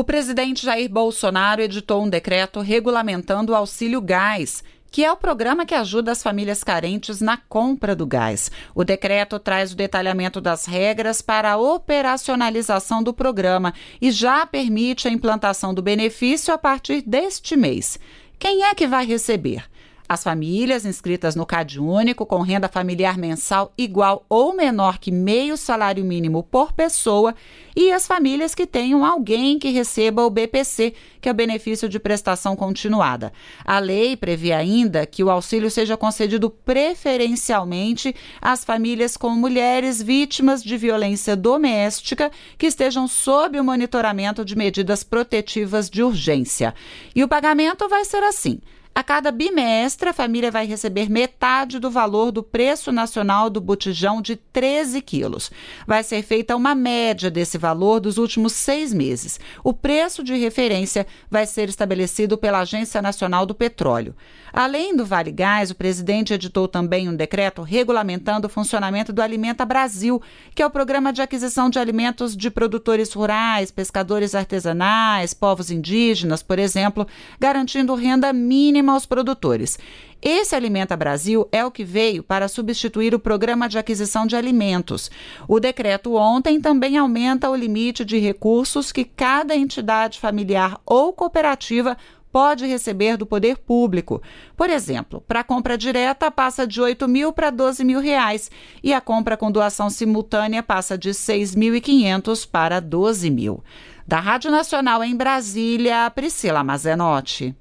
[0.00, 5.66] O presidente Jair Bolsonaro editou um decreto regulamentando o auxílio gás que é o programa
[5.66, 8.50] que ajuda as famílias carentes na compra do gás.
[8.74, 15.06] O decreto traz o detalhamento das regras para a operacionalização do programa e já permite
[15.06, 18.00] a implantação do benefício a partir deste mês.
[18.38, 19.69] Quem é que vai receber?
[20.10, 25.56] As famílias inscritas no Cade Único com renda familiar mensal igual ou menor que meio
[25.56, 27.32] salário mínimo por pessoa
[27.76, 32.00] e as famílias que tenham alguém que receba o BPC, que é o benefício de
[32.00, 33.32] prestação continuada.
[33.64, 40.60] A lei prevê ainda que o auxílio seja concedido preferencialmente às famílias com mulheres vítimas
[40.60, 46.74] de violência doméstica que estejam sob o monitoramento de medidas protetivas de urgência.
[47.14, 48.60] E o pagamento vai ser assim.
[48.92, 54.20] A cada bimestre, a família vai receber metade do valor do preço nacional do botijão
[54.20, 55.50] de 13 quilos.
[55.86, 59.38] Vai ser feita uma média desse valor dos últimos seis meses.
[59.62, 64.14] O preço de referência vai ser estabelecido pela Agência Nacional do Petróleo.
[64.52, 69.64] Além do Vale Gás, o presidente editou também um decreto regulamentando o funcionamento do Alimenta
[69.64, 70.20] Brasil,
[70.52, 76.42] que é o programa de aquisição de alimentos de produtores rurais, pescadores artesanais, povos indígenas,
[76.42, 77.06] por exemplo,
[77.38, 79.78] garantindo renda mínima aos produtores.
[80.22, 85.10] Esse Alimenta Brasil é o que veio para substituir o programa de aquisição de alimentos.
[85.48, 91.96] O decreto ontem também aumenta o limite de recursos que cada entidade familiar ou cooperativa
[92.32, 94.22] pode receber do poder público.
[94.56, 98.50] Por exemplo, para compra direta passa de 8 mil para 12 mil reais
[98.82, 103.62] e a compra com doação simultânea passa de 6.500 para 12 mil.
[104.06, 107.54] Da Rádio Nacional em Brasília, Priscila Mazenotti.